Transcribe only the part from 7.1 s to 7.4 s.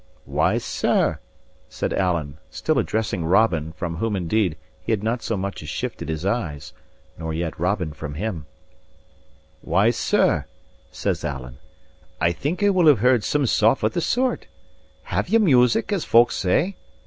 nor